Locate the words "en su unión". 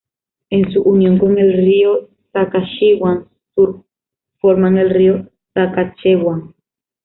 0.49-1.19